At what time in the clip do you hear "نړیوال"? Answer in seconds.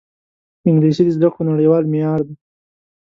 1.51-1.83